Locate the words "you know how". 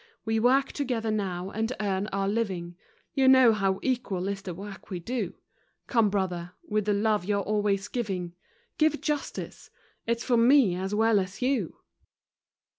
3.13-3.79